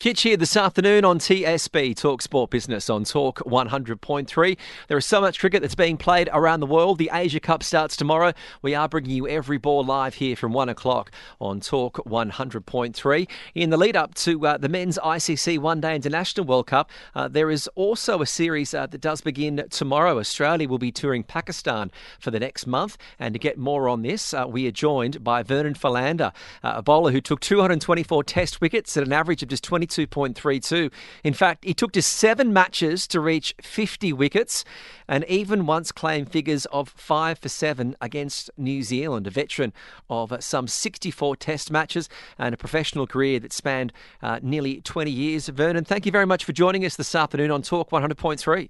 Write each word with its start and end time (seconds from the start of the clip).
Kitch 0.00 0.22
here 0.22 0.38
this 0.38 0.56
afternoon 0.56 1.04
on 1.04 1.18
TSB 1.18 1.94
Talk 1.94 2.22
Sport 2.22 2.48
Business 2.48 2.88
on 2.88 3.04
Talk 3.04 3.40
100.3. 3.40 4.56
There 4.88 4.96
is 4.96 5.04
so 5.04 5.20
much 5.20 5.38
cricket 5.38 5.60
that's 5.60 5.74
being 5.74 5.98
played 5.98 6.30
around 6.32 6.60
the 6.60 6.66
world. 6.66 6.96
The 6.96 7.10
Asia 7.12 7.38
Cup 7.38 7.62
starts 7.62 7.98
tomorrow. 7.98 8.32
We 8.62 8.74
are 8.74 8.88
bringing 8.88 9.10
you 9.10 9.28
every 9.28 9.58
ball 9.58 9.84
live 9.84 10.14
here 10.14 10.36
from 10.36 10.54
1 10.54 10.70
o'clock 10.70 11.10
on 11.38 11.60
Talk 11.60 11.98
100.3. 12.06 13.28
In 13.54 13.68
the 13.68 13.76
lead 13.76 13.94
up 13.94 14.14
to 14.14 14.46
uh, 14.46 14.56
the 14.56 14.70
men's 14.70 14.98
ICC 15.04 15.58
One 15.58 15.82
Day 15.82 15.94
International 15.94 16.46
World 16.46 16.68
Cup, 16.68 16.90
uh, 17.14 17.28
there 17.28 17.50
is 17.50 17.68
also 17.74 18.22
a 18.22 18.26
series 18.26 18.72
uh, 18.72 18.86
that 18.86 19.02
does 19.02 19.20
begin 19.20 19.62
tomorrow. 19.68 20.18
Australia 20.18 20.66
will 20.66 20.78
be 20.78 20.90
touring 20.90 21.24
Pakistan 21.24 21.90
for 22.18 22.30
the 22.30 22.40
next 22.40 22.66
month. 22.66 22.96
And 23.18 23.34
to 23.34 23.38
get 23.38 23.58
more 23.58 23.86
on 23.86 24.00
this, 24.00 24.32
uh, 24.32 24.46
we 24.48 24.66
are 24.66 24.70
joined 24.70 25.22
by 25.22 25.42
Vernon 25.42 25.74
Philander, 25.74 26.32
uh, 26.62 26.72
a 26.76 26.82
bowler 26.82 27.12
who 27.12 27.20
took 27.20 27.40
224 27.40 28.24
test 28.24 28.62
wickets 28.62 28.96
at 28.96 29.02
an 29.02 29.12
average 29.12 29.42
of 29.42 29.50
just 29.50 29.62
20. 29.62 29.89
22.32. 29.90 30.92
In 31.24 31.34
fact, 31.34 31.64
he 31.64 31.74
took 31.74 31.92
just 31.92 32.12
seven 32.12 32.52
matches 32.52 33.06
to 33.08 33.20
reach 33.20 33.54
50 33.60 34.12
wickets 34.12 34.64
and 35.08 35.24
even 35.24 35.66
once 35.66 35.92
claimed 35.92 36.30
figures 36.30 36.66
of 36.66 36.88
five 36.88 37.38
for 37.38 37.48
seven 37.48 37.96
against 38.00 38.50
New 38.56 38.82
Zealand, 38.82 39.26
a 39.26 39.30
veteran 39.30 39.72
of 40.08 40.32
some 40.40 40.68
64 40.68 41.36
test 41.36 41.70
matches 41.70 42.08
and 42.38 42.54
a 42.54 42.56
professional 42.56 43.06
career 43.06 43.40
that 43.40 43.52
spanned 43.52 43.92
uh, 44.22 44.38
nearly 44.42 44.80
20 44.80 45.10
years. 45.10 45.48
Vernon, 45.48 45.84
thank 45.84 46.06
you 46.06 46.12
very 46.12 46.26
much 46.26 46.44
for 46.44 46.52
joining 46.52 46.84
us 46.84 46.96
this 46.96 47.14
afternoon 47.14 47.50
on 47.50 47.62
Talk 47.62 47.90
100.3. 47.90 48.68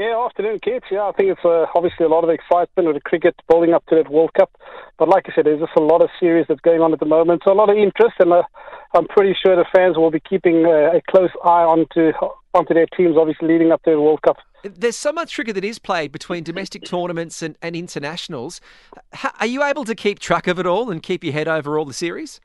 Yeah, 0.00 0.24
afternoon, 0.24 0.60
Kitch. 0.60 0.84
Yeah, 0.90 1.02
I 1.02 1.12
think 1.12 1.28
it's 1.28 1.44
uh, 1.44 1.66
obviously 1.74 2.06
a 2.06 2.08
lot 2.08 2.24
of 2.24 2.30
excitement 2.30 2.86
with 2.88 2.96
the 2.96 3.02
cricket 3.02 3.34
building 3.50 3.74
up 3.74 3.84
to 3.88 3.96
that 3.96 4.10
World 4.10 4.32
Cup. 4.32 4.50
But 4.98 5.10
like 5.10 5.26
I 5.28 5.34
said, 5.34 5.44
there's 5.44 5.60
just 5.60 5.76
a 5.76 5.82
lot 5.82 6.00
of 6.00 6.08
series 6.18 6.46
that's 6.48 6.62
going 6.62 6.80
on 6.80 6.94
at 6.94 7.00
the 7.00 7.04
moment, 7.04 7.42
so 7.44 7.52
a 7.52 7.54
lot 7.54 7.68
of 7.68 7.76
interest, 7.76 8.14
and 8.18 8.32
uh, 8.32 8.42
I'm 8.94 9.06
pretty 9.08 9.36
sure 9.44 9.56
the 9.56 9.66
fans 9.76 9.98
will 9.98 10.10
be 10.10 10.20
keeping 10.20 10.64
uh, 10.64 10.96
a 10.96 11.02
close 11.10 11.28
eye 11.44 11.64
onto 11.64 12.12
onto 12.54 12.72
their 12.72 12.86
teams, 12.96 13.18
obviously 13.18 13.48
leading 13.48 13.72
up 13.72 13.82
to 13.82 13.90
the 13.90 14.00
World 14.00 14.22
Cup. 14.22 14.38
There's 14.64 14.96
so 14.96 15.12
much 15.12 15.34
cricket 15.34 15.54
that 15.56 15.64
is 15.64 15.78
played 15.78 16.12
between 16.12 16.44
domestic 16.44 16.82
tournaments 16.86 17.42
and, 17.42 17.56
and 17.60 17.76
internationals. 17.76 18.62
How, 19.12 19.32
are 19.38 19.46
you 19.46 19.62
able 19.62 19.84
to 19.84 19.94
keep 19.94 20.18
track 20.18 20.46
of 20.46 20.58
it 20.58 20.64
all 20.64 20.90
and 20.90 21.02
keep 21.02 21.22
your 21.22 21.34
head 21.34 21.46
over 21.46 21.78
all 21.78 21.84
the 21.84 21.92
series? 21.92 22.40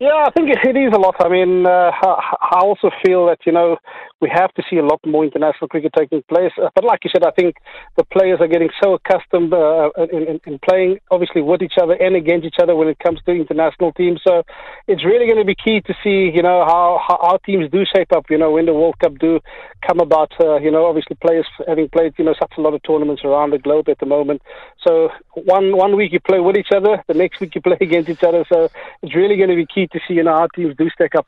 Yeah, 0.00 0.24
I 0.26 0.32
think 0.32 0.50
it 0.50 0.76
is 0.76 0.92
a 0.92 0.98
lot. 0.98 1.14
I 1.20 1.28
mean, 1.28 1.64
uh, 1.64 1.92
I 2.02 2.58
also 2.60 2.90
feel 3.06 3.26
that 3.26 3.38
you 3.46 3.52
know 3.52 3.76
we 4.22 4.30
have 4.32 4.54
to 4.54 4.62
see 4.70 4.76
a 4.76 4.86
lot 4.86 5.00
more 5.04 5.24
international 5.24 5.68
cricket 5.68 5.92
taking 5.98 6.22
place. 6.28 6.52
Uh, 6.56 6.70
but 6.74 6.84
like 6.84 7.00
you 7.04 7.10
said, 7.12 7.24
I 7.24 7.32
think 7.32 7.56
the 7.96 8.04
players 8.04 8.38
are 8.40 8.46
getting 8.46 8.70
so 8.82 8.94
accustomed 8.94 9.52
uh, 9.52 9.90
in, 10.12 10.22
in, 10.28 10.40
in, 10.46 10.58
playing, 10.60 11.00
obviously, 11.10 11.42
with 11.42 11.60
each 11.60 11.74
other 11.82 11.94
and 11.94 12.14
against 12.14 12.46
each 12.46 12.60
other 12.62 12.76
when 12.76 12.86
it 12.86 12.98
comes 13.00 13.18
to 13.26 13.32
international 13.32 13.92
teams. 13.92 14.20
So 14.26 14.44
it's 14.86 15.04
really 15.04 15.26
going 15.26 15.38
to 15.38 15.44
be 15.44 15.56
key 15.56 15.80
to 15.82 15.94
see, 16.04 16.30
you 16.32 16.42
know, 16.42 16.64
how, 16.64 17.00
how 17.06 17.16
our 17.16 17.38
teams 17.40 17.68
do 17.70 17.84
shape 17.84 18.12
up, 18.12 18.26
you 18.30 18.38
know, 18.38 18.52
when 18.52 18.66
the 18.66 18.72
World 18.72 18.98
Cup 19.00 19.18
do 19.18 19.40
come 19.86 19.98
about. 19.98 20.32
Uh, 20.40 20.56
you 20.60 20.70
know, 20.70 20.86
obviously, 20.86 21.16
players 21.16 21.46
having 21.66 21.88
played, 21.88 22.14
you 22.16 22.24
know, 22.24 22.34
such 22.38 22.52
a 22.56 22.60
lot 22.60 22.74
of 22.74 22.82
tournaments 22.84 23.22
around 23.24 23.50
the 23.50 23.58
globe 23.58 23.88
at 23.88 23.98
the 23.98 24.06
moment. 24.06 24.40
So 24.86 25.10
one 25.34 25.76
one 25.76 25.96
week 25.96 26.12
you 26.12 26.20
play 26.20 26.38
with 26.38 26.56
each 26.56 26.72
other, 26.74 27.02
the 27.08 27.14
next 27.14 27.40
week 27.40 27.54
you 27.56 27.60
play 27.68 27.78
against 27.80 28.08
each 28.08 28.22
other. 28.22 28.44
So 28.48 28.68
it's 29.02 29.16
really 29.16 29.36
going 29.36 29.50
to 29.50 29.56
be 29.56 29.66
key 29.66 29.88
to 29.88 30.00
see, 30.06 30.14
you 30.14 30.22
know, 30.22 30.34
how 30.34 30.48
teams 30.54 30.76
do 30.76 30.88
stack 30.90 31.16
up. 31.16 31.26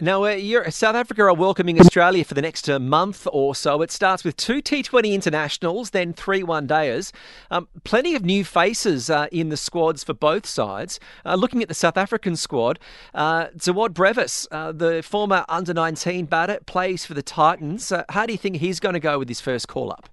Now, 0.00 0.24
uh, 0.24 0.70
South 0.70 0.96
Africa 0.96 1.22
are 1.22 1.34
welcoming 1.34 1.78
Australia 1.78 2.24
for 2.24 2.34
the 2.34 2.42
next 2.42 2.68
uh, 2.68 2.80
month 2.80 3.28
or 3.30 3.54
so. 3.54 3.80
It 3.80 3.92
starts 3.92 4.24
with 4.24 4.36
two 4.36 4.60
T20 4.60 5.12
internationals, 5.12 5.90
then 5.90 6.12
three 6.12 6.42
one 6.42 6.66
dayers. 6.66 7.12
Um, 7.48 7.68
plenty 7.84 8.16
of 8.16 8.24
new 8.24 8.44
faces 8.44 9.08
uh, 9.08 9.28
in 9.30 9.50
the 9.50 9.56
squads 9.56 10.02
for 10.02 10.12
both 10.12 10.46
sides. 10.46 10.98
Uh, 11.24 11.36
looking 11.36 11.62
at 11.62 11.68
the 11.68 11.74
South 11.74 11.96
African 11.96 12.34
squad, 12.34 12.80
uh, 13.14 13.46
Dewald 13.56 13.94
Brevis, 13.94 14.48
uh, 14.50 14.72
the 14.72 15.00
former 15.00 15.44
under 15.48 15.72
19 15.72 16.24
batter, 16.26 16.58
plays 16.66 17.04
for 17.04 17.14
the 17.14 17.22
Titans. 17.22 17.92
Uh, 17.92 18.02
how 18.08 18.26
do 18.26 18.32
you 18.32 18.38
think 18.38 18.56
he's 18.56 18.80
going 18.80 18.94
to 18.94 19.00
go 19.00 19.20
with 19.20 19.28
his 19.28 19.40
first 19.40 19.68
call 19.68 19.92
up? 19.92 20.08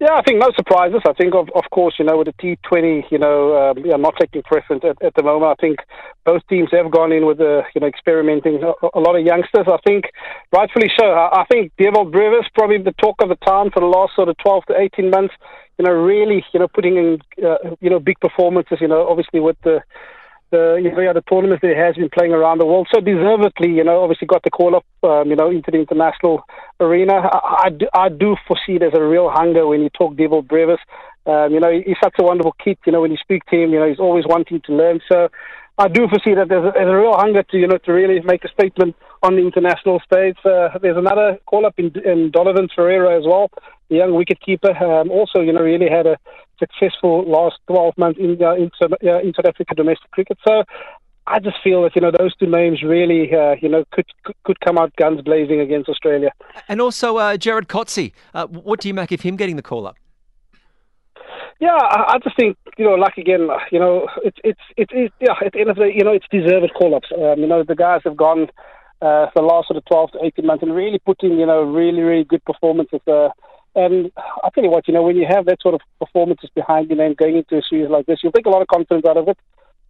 Yeah, 0.00 0.14
I 0.14 0.22
think 0.22 0.38
no 0.40 0.50
surprises. 0.56 1.00
I 1.06 1.12
think, 1.12 1.34
of 1.34 1.48
of 1.54 1.64
course, 1.70 1.94
you 1.98 2.04
know, 2.04 2.18
with 2.18 2.26
the 2.26 2.34
T20, 2.34 3.10
you 3.10 3.18
know, 3.18 3.56
um, 3.56 3.84
yeah, 3.84 3.96
not 3.96 4.14
taking 4.18 4.42
preference 4.42 4.84
at, 4.84 5.00
at 5.02 5.14
the 5.14 5.22
moment. 5.22 5.56
I 5.58 5.60
think 5.60 5.78
both 6.24 6.42
teams 6.48 6.68
have 6.72 6.90
gone 6.90 7.12
in 7.12 7.26
with 7.26 7.38
the, 7.38 7.62
you 7.74 7.80
know, 7.80 7.86
experimenting 7.86 8.62
a, 8.62 8.72
a 8.94 9.00
lot 9.00 9.16
of 9.16 9.24
youngsters. 9.24 9.66
I 9.66 9.78
think, 9.86 10.06
rightfully 10.52 10.90
so. 10.98 11.06
I, 11.06 11.42
I 11.42 11.44
think 11.46 11.72
Dewald 11.78 12.12
Brevis 12.12 12.46
probably 12.54 12.78
the 12.78 12.92
talk 12.92 13.16
of 13.20 13.28
the 13.28 13.36
town 13.36 13.70
for 13.70 13.80
the 13.80 13.86
last 13.86 14.14
sort 14.16 14.28
of 14.28 14.36
12 14.38 14.66
to 14.66 14.78
18 14.78 15.10
months. 15.10 15.34
You 15.78 15.84
know, 15.84 15.92
really, 15.92 16.44
you 16.52 16.60
know, 16.60 16.68
putting 16.68 16.96
in, 16.96 17.18
uh, 17.44 17.74
you 17.80 17.90
know, 17.90 17.98
big 17.98 18.20
performances. 18.20 18.78
You 18.80 18.88
know, 18.88 19.08
obviously 19.08 19.40
with 19.40 19.56
the 19.62 19.82
the 20.54 20.80
you 20.82 20.90
know 20.90 21.00
yeah, 21.00 21.12
the 21.12 21.22
tournaments 21.22 21.62
that 21.62 21.74
he 21.74 21.76
has 21.76 21.96
been 21.96 22.08
playing 22.08 22.32
around 22.32 22.58
the 22.58 22.66
world. 22.66 22.86
So 22.94 23.00
deservedly, 23.00 23.70
you 23.74 23.84
know, 23.84 24.02
obviously 24.02 24.26
got 24.26 24.42
the 24.42 24.50
call 24.50 24.76
up, 24.76 24.86
um, 25.02 25.28
you 25.28 25.36
know, 25.36 25.50
into 25.50 25.70
the 25.70 25.78
international 25.78 26.42
arena. 26.78 27.14
I, 27.14 27.66
I, 27.66 27.70
do, 27.70 27.86
I 27.92 28.08
do 28.08 28.36
foresee 28.46 28.78
there's 28.78 28.94
a 28.94 29.02
real 29.02 29.28
hunger 29.30 29.66
when 29.66 29.82
you 29.82 29.90
talk 29.90 30.16
Dewald 30.16 30.46
Brevis. 30.46 30.80
Um, 31.26 31.52
you 31.52 31.60
know, 31.60 31.72
he's 31.72 31.96
such 32.02 32.14
a 32.18 32.22
wonderful 32.22 32.54
kid. 32.62 32.78
You 32.86 32.92
know, 32.92 33.00
when 33.00 33.10
you 33.10 33.16
speak 33.16 33.44
to 33.46 33.56
him, 33.56 33.72
you 33.72 33.80
know, 33.80 33.88
he's 33.88 33.98
always 33.98 34.24
wanting 34.26 34.60
to 34.66 34.72
learn. 34.72 35.00
So 35.10 35.28
I 35.76 35.88
do 35.88 36.06
foresee 36.08 36.34
that 36.34 36.48
there's 36.48 36.64
a, 36.64 36.72
there's 36.72 36.88
a 36.88 36.96
real 36.96 37.16
hunger 37.16 37.42
to 37.42 37.56
you 37.58 37.66
know 37.66 37.78
to 37.78 37.92
really 37.92 38.20
make 38.20 38.44
a 38.44 38.48
statement 38.48 38.94
on 39.22 39.34
the 39.34 39.42
international 39.42 40.00
stage. 40.00 40.36
Uh, 40.44 40.68
there's 40.80 40.96
another 40.96 41.38
call 41.46 41.66
up 41.66 41.74
in, 41.78 41.92
in 42.04 42.30
Donovan 42.30 42.68
Ferreira 42.74 43.18
as 43.18 43.24
well, 43.26 43.50
the 43.88 43.96
young 43.96 44.10
wicketkeeper. 44.10 44.80
Um, 44.80 45.10
also, 45.10 45.40
you 45.40 45.52
know, 45.52 45.62
really 45.62 45.88
had 45.88 46.06
a 46.06 46.16
successful 46.58 47.24
last 47.28 47.56
12 47.66 47.98
months 47.98 48.20
in, 48.20 48.40
uh, 48.40 48.54
in, 48.54 48.70
uh, 48.82 49.18
in 49.18 49.32
South 49.34 49.46
Africa 49.46 49.74
domestic 49.74 50.10
cricket. 50.12 50.38
So 50.46 50.62
I 51.26 51.40
just 51.40 51.56
feel 51.64 51.82
that 51.82 51.96
you 51.96 52.02
know 52.02 52.12
those 52.16 52.36
two 52.36 52.46
names 52.46 52.82
really 52.82 53.34
uh, 53.34 53.56
you 53.60 53.68
know 53.68 53.84
could 53.90 54.06
could 54.44 54.60
come 54.60 54.78
out 54.78 54.94
guns 54.96 55.22
blazing 55.22 55.60
against 55.60 55.88
Australia. 55.88 56.32
And 56.68 56.80
also 56.80 57.16
uh, 57.16 57.36
Gerald 57.36 57.68
Coetzee. 57.68 58.12
Uh, 58.34 58.46
what 58.46 58.80
do 58.80 58.88
you 58.88 58.94
make 58.94 59.10
of 59.10 59.22
him 59.22 59.36
getting 59.36 59.56
the 59.56 59.62
call 59.62 59.86
up? 59.86 59.96
Yeah, 61.60 61.78
I, 61.80 62.14
I 62.14 62.18
just 62.22 62.36
think 62.36 62.56
you 62.76 62.84
know, 62.84 62.94
like 62.94 63.16
again, 63.16 63.48
you 63.70 63.78
know, 63.78 64.08
it's 64.24 64.38
it's 64.42 64.60
it's 64.76 64.92
it, 64.94 65.12
yeah. 65.20 65.34
At 65.44 65.52
the 65.52 65.60
end 65.60 65.70
of 65.70 65.76
the 65.76 65.90
you 65.94 66.04
know, 66.04 66.12
it's 66.12 66.26
deserved 66.30 66.72
call-ups. 66.74 67.08
Um, 67.16 67.38
you 67.38 67.46
know, 67.46 67.62
the 67.62 67.76
guys 67.76 68.00
have 68.04 68.16
gone 68.16 68.48
uh, 69.00 69.30
for 69.32 69.42
the 69.42 69.42
last 69.42 69.68
sort 69.68 69.76
of 69.76 69.84
12 69.84 70.12
to 70.12 70.24
18 70.24 70.46
months 70.46 70.62
and 70.62 70.74
really 70.74 70.98
put 70.98 71.22
in, 71.22 71.38
you 71.38 71.46
know, 71.46 71.62
really 71.62 72.02
really 72.02 72.24
good 72.24 72.44
performances. 72.44 73.00
Uh, 73.06 73.28
and 73.74 74.12
I 74.16 74.50
tell 74.54 74.64
you 74.64 74.70
what, 74.70 74.86
you 74.86 74.94
know, 74.94 75.02
when 75.02 75.16
you 75.16 75.26
have 75.28 75.46
that 75.46 75.60
sort 75.60 75.74
of 75.74 75.80
performances 75.98 76.50
behind 76.54 76.90
you 76.90 77.00
and 77.00 77.16
going 77.16 77.36
into 77.36 77.58
a 77.58 77.62
series 77.68 77.90
like 77.90 78.06
this, 78.06 78.20
you'll 78.22 78.32
take 78.32 78.46
a 78.46 78.50
lot 78.50 78.62
of 78.62 78.68
confidence 78.68 79.04
out 79.08 79.16
of 79.16 79.28
it. 79.28 79.38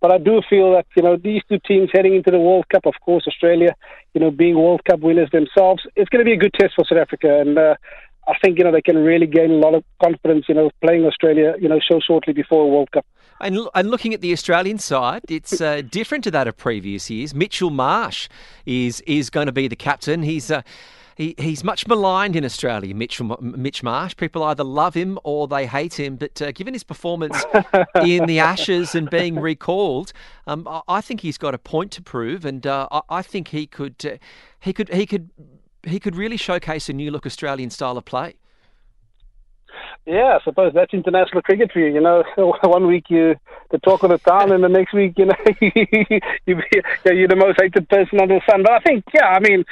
But 0.00 0.10
I 0.10 0.18
do 0.18 0.42
feel 0.48 0.72
that, 0.72 0.86
you 0.96 1.02
know, 1.02 1.16
these 1.16 1.42
two 1.48 1.58
teams 1.66 1.90
heading 1.92 2.14
into 2.14 2.30
the 2.30 2.38
World 2.38 2.66
Cup, 2.68 2.86
of 2.86 2.94
course, 3.04 3.24
Australia, 3.26 3.74
you 4.12 4.20
know, 4.20 4.30
being 4.30 4.56
World 4.56 4.84
Cup 4.84 5.00
winners 5.00 5.30
themselves, 5.32 5.82
it's 5.96 6.08
going 6.08 6.24
to 6.24 6.28
be 6.28 6.34
a 6.34 6.38
good 6.38 6.52
test 6.58 6.74
for 6.76 6.84
South 6.84 6.98
Africa. 6.98 7.40
And 7.40 7.58
uh, 7.58 7.76
I 8.26 8.34
think 8.42 8.58
you 8.58 8.64
know 8.64 8.72
they 8.72 8.82
can 8.82 8.96
really 8.96 9.26
gain 9.26 9.50
a 9.50 9.54
lot 9.54 9.74
of 9.74 9.84
confidence. 10.02 10.46
You 10.48 10.54
know, 10.54 10.70
playing 10.82 11.04
Australia, 11.04 11.54
you 11.60 11.68
know, 11.68 11.80
so 11.90 12.00
shortly 12.00 12.32
before 12.32 12.62
a 12.62 12.68
World 12.68 12.90
Cup. 12.92 13.06
And, 13.40 13.58
and 13.74 13.90
looking 13.90 14.14
at 14.14 14.20
the 14.20 14.32
Australian 14.32 14.78
side, 14.78 15.22
it's 15.28 15.60
uh, 15.60 15.82
different 15.82 16.24
to 16.24 16.30
that 16.30 16.46
of 16.46 16.56
previous 16.56 17.10
years. 17.10 17.34
Mitchell 17.34 17.70
Marsh 17.70 18.28
is 18.64 19.00
is 19.02 19.30
going 19.30 19.46
to 19.46 19.52
be 19.52 19.68
the 19.68 19.76
captain. 19.76 20.22
He's 20.22 20.50
uh, 20.50 20.62
he, 21.16 21.34
he's 21.38 21.62
much 21.62 21.86
maligned 21.86 22.34
in 22.34 22.44
Australia, 22.44 22.94
Mitch, 22.94 23.20
Mitch 23.40 23.82
Marsh. 23.82 24.16
People 24.16 24.42
either 24.42 24.64
love 24.64 24.94
him 24.94 25.18
or 25.22 25.46
they 25.46 25.66
hate 25.66 25.98
him. 25.98 26.16
But 26.16 26.42
uh, 26.42 26.52
given 26.52 26.74
his 26.74 26.82
performance 26.82 27.44
in 28.02 28.26
the 28.26 28.40
Ashes 28.40 28.94
and 28.94 29.08
being 29.10 29.38
recalled, 29.38 30.12
um, 30.46 30.66
I 30.88 31.00
think 31.00 31.20
he's 31.20 31.38
got 31.38 31.54
a 31.54 31.58
point 31.58 31.92
to 31.92 32.02
prove, 32.02 32.44
and 32.44 32.66
uh, 32.66 32.88
I, 33.08 33.22
think 33.22 33.48
he 33.48 33.66
could 33.66 33.94
uh, 34.04 34.16
he 34.60 34.72
could 34.72 34.88
he 34.88 35.06
could 35.06 35.30
he 35.86 36.00
could 36.00 36.16
really 36.16 36.36
showcase 36.36 36.88
a 36.88 36.92
new 36.92 37.10
look 37.10 37.26
Australian 37.26 37.70
style 37.70 37.96
of 37.96 38.04
play. 38.04 38.34
Yeah, 40.06 40.38
I 40.38 40.44
suppose 40.44 40.72
that's 40.74 40.92
international 40.92 41.42
cricket 41.42 41.72
for 41.72 41.78
you. 41.78 41.94
You 41.94 42.00
know, 42.00 42.24
one 42.62 42.86
week 42.86 43.06
you 43.08 43.36
the 43.70 43.78
talk 43.78 44.02
of 44.02 44.10
the 44.10 44.18
town, 44.18 44.52
and 44.52 44.62
the 44.62 44.68
next 44.68 44.92
week, 44.92 45.14
you 45.16 45.26
know, 45.26 45.34
you, 45.60 46.60
you're 47.04 47.28
the 47.28 47.36
most 47.36 47.58
hated 47.60 47.88
person 47.88 48.20
under 48.20 48.34
the 48.34 48.42
sun. 48.50 48.62
But 48.62 48.72
I 48.72 48.80
think, 48.80 49.04
yeah, 49.14 49.26
I 49.26 49.40
mean, 49.40 49.64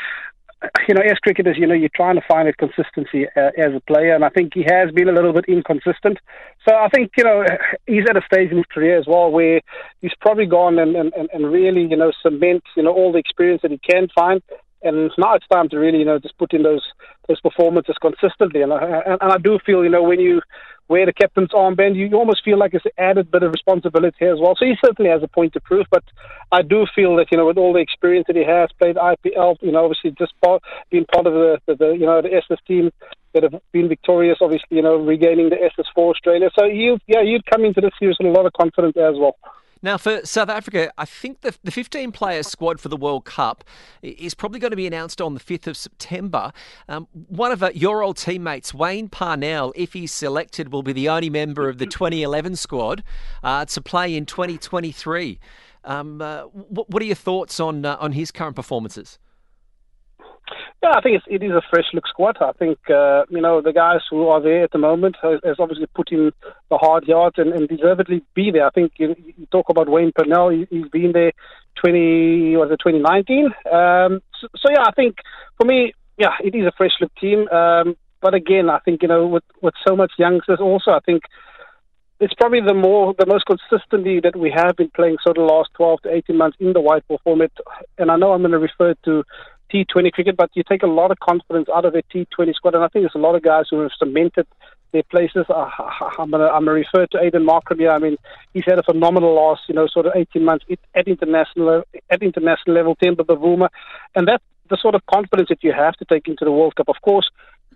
you 0.89 0.95
know, 0.95 1.03
as 1.03 1.19
cricketers, 1.19 1.57
you 1.59 1.67
know, 1.67 1.75
you're 1.75 1.91
trying 1.95 2.15
to 2.17 2.23
find 2.27 2.49
a 2.49 2.53
consistency 2.53 3.27
uh, 3.37 3.51
as 3.59 3.75
a 3.75 3.81
player, 3.87 4.15
and 4.15 4.25
I 4.25 4.31
think 4.31 4.55
he 4.55 4.65
has 4.69 4.91
been 4.93 5.09
a 5.09 5.13
little 5.13 5.33
bit 5.33 5.45
inconsistent. 5.49 6.19
So 6.67 6.75
I 6.75 6.89
think, 6.89 7.13
you 7.17 7.25
know, 7.25 7.45
he's 7.87 8.05
at 8.09 8.17
a 8.17 8.23
stage 8.25 8.51
in 8.51 8.59
his 8.59 8.67
career 8.73 8.99
as 8.99 9.07
well 9.07 9.31
where 9.31 9.61
he's 10.01 10.13
probably 10.21 10.47
gone 10.47 10.79
and, 10.79 10.97
and, 10.97 11.13
and 11.15 11.53
really, 11.53 11.83
you 11.83 11.97
know, 11.97 12.13
cement, 12.23 12.63
you 12.77 12.85
know, 12.85 12.93
all 12.93 13.13
the 13.13 13.19
experience 13.19 13.63
that 13.63 13.71
he 13.73 13.79
can 13.79 14.09
find. 14.15 14.43
And 14.83 15.11
now 15.19 15.35
it's 15.35 15.47
time 15.49 15.69
to 15.71 15.79
really, 15.79 15.99
you 15.99 16.05
know, 16.05 16.19
just 16.19 16.39
put 16.39 16.53
in 16.53 16.63
those 16.63 16.85
those 17.29 17.41
performances 17.41 17.97
consistently. 18.01 18.63
And 18.63 18.73
I, 18.73 19.03
and 19.21 19.33
I 19.33 19.39
do 19.39 19.59
feel, 19.65 19.85
you 19.85 19.91
know, 19.91 20.03
when 20.03 20.21
you 20.21 20.43
wear 20.89 21.07
the 21.07 21.13
captain's 21.13 21.51
armband, 21.51 21.97
you 21.97 22.13
almost 22.17 22.45
feel 22.45 22.59
like 22.59 22.75
it's 22.75 22.85
an 22.85 22.93
added 22.99 23.31
bit 23.31 23.43
of 23.43 23.53
responsibility 23.53 24.27
as 24.27 24.39
well. 24.41 24.55
So 24.59 24.67
he 24.67 24.75
certainly 24.85 25.11
has 25.11 25.23
a 25.23 25.29
point 25.29 25.53
to 25.55 25.61
prove, 25.61 25.87
but 25.91 26.05
I 26.51 26.63
do 26.63 26.87
feel 26.95 27.17
that, 27.17 27.29
you 27.31 27.39
know, 27.39 27.47
with 27.47 27.57
all 27.57 27.73
the 27.73 27.79
experience 27.79 28.27
that 28.27 28.37
he 28.37 28.45
has, 28.45 28.69
played 28.79 28.97
IPL, 28.97 29.57
you 29.63 29.73
know, 29.73 29.85
obviously 29.85 30.11
just 30.19 30.33
part, 30.43 30.63
being 30.91 31.07
part 31.07 31.27
of 31.27 31.33
the, 31.33 31.59
the, 31.67 31.77
the, 31.77 31.91
you 31.93 32.07
know, 32.07 32.21
the 32.21 32.35
Ashes 32.35 32.59
team 32.67 32.91
that 33.33 33.43
have 33.45 33.55
been 33.73 33.89
victorious, 33.89 34.39
obviously, 34.43 34.77
you 34.77 34.83
know, 34.83 34.97
regaining 34.97 35.49
the 35.49 35.57
Ashes 35.57 35.87
for 35.95 36.11
Australia. 36.11 36.51
So 36.59 36.67
you, 36.67 36.99
yeah, 37.07 37.23
you'd 37.23 37.47
come 37.47 37.65
into 37.65 37.81
this 37.81 37.93
series 37.99 38.17
with 38.21 38.29
a 38.29 38.31
lot 38.31 38.47
of 38.47 38.53
confidence 38.53 38.97
as 38.97 39.15
well. 39.17 39.37
Now, 39.83 39.99
for 39.99 40.25
South 40.25 40.49
Africa, 40.49 40.93
I 40.97 41.05
think 41.05 41.41
the, 41.41 41.57
the 41.65 41.73
15 41.73 42.13
player 42.13 42.45
squad 42.45 42.81
for 42.81 42.89
the 42.89 42.97
World 42.97 43.25
Cup 43.25 43.65
is 44.01 44.33
probably 44.33 44.61
going 44.61 44.71
to 44.71 44.77
be 44.77 44.87
announced 44.87 45.21
on 45.21 45.35
the 45.35 45.41
5th 45.41 45.67
of 45.67 45.77
September. 45.77 46.53
Um, 46.89 47.09
one 47.13 47.51
of 47.51 47.63
uh, 47.65 47.71
your 47.75 48.03
old 48.03 48.17
teammates, 48.17 48.73
Wayne 48.73 49.09
Parnell, 49.09 49.73
if 49.75 49.93
he's 49.93 50.13
selected, 50.13 50.73
will 50.73 50.85
be 50.85 50.93
the 50.93 51.09
only 51.09 51.31
member 51.31 51.69
of 51.69 51.79
the 51.79 51.87
2011 51.87 52.57
squad 52.57 53.03
uh, 53.43 53.65
to 53.65 53.81
play 53.81 54.15
in 54.15 54.25
2023. 54.25 55.41
Um, 55.85 56.23
uh, 56.23 56.43
what, 56.43 56.89
what, 56.89 57.03
are 57.03 57.07
your 57.07 57.17
thoughts 57.17 57.59
on, 57.59 57.85
uh, 57.85 57.97
on 57.99 58.13
his 58.13 58.31
current 58.31 58.55
performances? 58.55 59.19
Yeah, 60.83 60.95
I 60.97 61.01
think 61.01 61.17
it's, 61.17 61.27
it 61.29 61.45
is 61.45 61.53
a 61.53 61.63
fresh 61.71 61.87
look 61.95 62.09
squad. 62.09 62.39
I 62.41 62.51
think 62.53 62.79
uh, 62.91 63.23
you 63.31 63.41
know 63.41 63.61
the 63.61 63.73
guys 63.73 64.01
who 64.11 64.27
are 64.27 64.43
there 64.43 64.65
at 64.65 64.73
the 64.73 64.79
moment 64.79 65.17
has, 65.23 65.39
has 65.45 65.57
obviously 65.61 65.87
put 65.95 66.11
in 66.11 66.33
the 66.71 66.77
hard 66.77 67.07
yards 67.07 67.37
and, 67.39 67.53
and 67.53 67.69
deservedly 67.69 68.25
be 68.35 68.51
there. 68.51 68.67
I 68.67 68.71
think 68.71 68.93
you, 68.99 69.15
you 69.37 69.47
talk 69.53 69.69
about 69.69 69.89
Wayne 69.89 70.11
Parnell; 70.11 70.49
he, 70.49 70.67
has 70.81 70.91
been 70.91 71.13
there 71.13 71.33
twenty 71.77 72.57
was 72.57 72.71
it 72.73 72.81
twenty 72.81 72.99
nineteen. 72.99 73.47
Um, 73.71 74.23
so, 74.41 74.49
so, 74.57 74.69
yeah, 74.73 74.83
I 74.85 74.91
think 74.91 75.19
for 75.57 75.65
me, 75.65 75.93
yeah, 76.19 76.35
it 76.43 76.57
is 76.57 76.67
a 76.67 76.73
fresh 76.77 76.93
look 77.01 77.15
team. 77.15 77.47
Um, 77.49 77.97
but 78.21 78.35
again, 78.35 78.69
I 78.69 78.81
think 78.81 79.03
you 79.03 79.09
know 79.09 79.29
with 79.29 79.45
with 79.61 79.75
so 79.87 79.95
much 79.95 80.11
youngsters, 80.19 80.59
also 80.61 80.91
I 80.91 81.01
think 81.07 81.23
it's 82.19 82.35
probably 82.35 82.61
the 82.61 82.75
more 82.75 83.15
the 83.17 83.27
most 83.27 83.45
consistently 83.47 84.19
that 84.19 84.35
we 84.35 84.51
have 84.51 84.77
been 84.77 84.91
playing 84.97 85.19
sort 85.23 85.39
of 85.39 85.47
the 85.47 85.53
last 85.53 85.71
12 85.75 86.03
to 86.03 86.15
18 86.15 86.37
months 86.37 86.57
in 86.61 86.73
the 86.73 86.81
white 86.81 87.07
ball 87.07 87.21
format. 87.23 87.53
And 87.99 88.11
I 88.11 88.17
know 88.17 88.33
I'm 88.33 88.43
going 88.43 88.53
to 88.53 88.59
refer 88.59 88.95
to 89.05 89.25
T20 89.73 90.13
cricket, 90.13 90.37
but 90.37 90.51
you 90.55 90.63
take 90.69 90.83
a 90.83 90.87
lot 90.87 91.11
of 91.11 91.19
confidence 91.21 91.69
out 91.75 91.85
of 91.85 91.93
the 91.93 92.03
T20 92.15 92.55
squad, 92.55 92.75
and 92.75 92.85
I 92.85 92.89
think 92.89 93.05
there's 93.05 93.15
a 93.15 93.19
lot 93.19 93.35
of 93.35 93.43
guys 93.43 93.67
who 93.71 93.81
have 93.81 93.91
cemented 93.99 94.47
their 94.93 95.03
places. 95.05 95.47
Uh, 95.49 95.69
I'm 96.19 96.31
going 96.31 96.65
to 96.65 96.71
refer 96.71 97.07
to 97.07 97.19
Aiden 97.19 97.49
Markram 97.49 97.79
here. 97.79 97.91
I 97.91 97.99
mean, 97.99 98.17
he's 98.53 98.65
had 98.67 98.79
a 98.79 98.83
phenomenal 98.83 99.35
last, 99.35 99.63
you 99.69 99.75
know, 99.75 99.87
sort 99.87 100.07
of 100.07 100.13
18 100.15 100.45
months 100.45 100.65
at 100.95 101.09
international 101.09 101.85
at 102.11 102.23
international 102.23 102.77
level. 102.77 102.97
Temba 102.97 103.25
Bavuma, 103.25 103.69
and 104.15 104.29
that's 104.29 104.45
the 104.71 104.77
sort 104.81 104.95
of 104.95 105.05
confidence 105.07 105.49
that 105.49 105.63
you 105.63 105.73
have 105.73 105.95
to 105.95 106.05
take 106.05 106.29
into 106.29 106.45
the 106.45 106.53
World 106.53 106.77
Cup. 106.77 106.89
Of 106.89 106.97
course, 107.03 107.29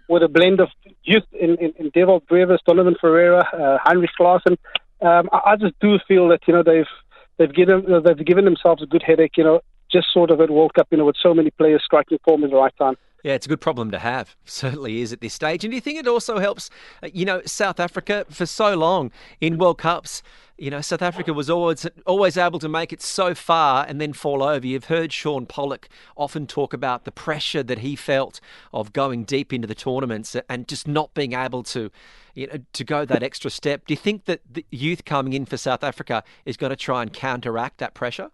with 0.09 0.23
a 0.23 0.29
blend 0.29 0.61
of 0.61 0.69
youth 1.03 1.25
in, 1.33 1.57
in, 1.57 1.73
in 1.79 2.21
Brevis, 2.29 2.61
Donovan 2.67 2.97
Ferreira, 3.01 3.45
uh, 3.53 3.79
Heinrich 3.83 4.11
Klaasen, 4.19 4.57
um, 5.01 5.29
I, 5.33 5.53
I 5.53 5.57
just 5.57 5.75
do 5.81 5.99
feel 6.07 6.29
that 6.29 6.41
you 6.47 6.55
know 6.55 6.63
they've 6.63 6.85
they've 7.39 7.55
given 7.55 7.85
they've 8.05 8.27
given 8.27 8.45
themselves 8.45 8.83
a 8.83 8.87
good 8.87 9.03
headache. 9.03 9.37
You 9.37 9.45
know, 9.45 9.61
just 9.97 10.13
sort 10.13 10.31
of 10.31 10.41
at 10.41 10.51
World 10.51 10.75
Cup, 10.75 10.89
you 10.91 10.99
know, 10.99 11.07
with 11.07 11.17
so 11.23 11.33
many 11.33 11.51
players 11.51 11.83
striking 11.85 12.19
form 12.25 12.45
at 12.45 12.51
the 12.51 12.57
right 12.57 12.77
time. 12.77 12.97
Yeah, 13.25 13.33
it's 13.33 13.47
a 13.47 13.49
good 13.49 13.61
problem 13.61 13.91
to 13.93 13.99
have. 13.99 14.37
Certainly 14.45 15.01
is 15.01 15.13
at 15.13 15.21
this 15.21 15.35
stage. 15.35 15.65
And 15.65 15.73
do 15.73 15.75
you 15.75 15.81
think 15.81 15.99
it 15.99 16.07
also 16.07 16.39
helps, 16.39 16.71
uh, 17.03 17.09
you 17.13 17.25
know, 17.25 17.43
South 17.47 17.81
Africa 17.81 18.27
for 18.31 18.47
so 18.47 18.77
long 18.77 19.11
in 19.41 19.59
World 19.59 19.79
Cups? 19.79 20.23
You 20.59 20.71
know, 20.71 20.81
South 20.81 21.03
Africa 21.03 21.33
was 21.33 21.51
always 21.51 21.87
always 22.07 22.37
able 22.37 22.59
to 22.61 22.69
make 22.69 22.93
it 22.93 23.03
so 23.03 23.35
far 23.35 23.85
and 23.87 24.01
then 24.01 24.13
fall 24.13 24.43
over. 24.43 24.67
You've 24.67 24.87
heard 24.87 25.13
Shaun 25.13 25.45
Pollock 25.45 25.89
often 26.17 26.47
talk 26.47 26.73
about 26.73 27.05
the 27.05 27.13
pressure 27.13 27.63
that 27.63 27.79
he 27.79 27.97
felt 27.97 28.41
of 28.73 28.93
going 28.93 29.25
deep 29.25 29.53
into 29.53 29.67
the 29.67 29.75
tournaments 29.75 30.37
and 30.49 30.69
just 30.69 30.87
not 30.87 31.13
being 31.13 31.33
able 31.33 31.63
to, 31.65 31.91
you 32.35 32.47
know, 32.47 32.59
to 32.73 32.85
go 32.85 33.05
that 33.05 33.23
extra 33.23 33.51
step. 33.51 33.87
Do 33.87 33.93
you 33.93 33.99
think 33.99 34.27
that 34.27 34.41
the 34.51 34.65
youth 34.71 35.05
coming 35.05 35.33
in 35.33 35.47
for 35.47 35.57
South 35.57 35.83
Africa 35.83 36.23
is 36.45 36.57
going 36.57 36.71
to 36.71 36.77
try 36.77 37.03
and 37.03 37.13
counteract 37.13 37.79
that 37.79 37.93
pressure? 37.93 38.31